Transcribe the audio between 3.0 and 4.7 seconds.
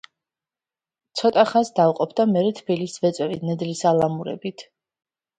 ვეწვევი ნედლი სალამურებით.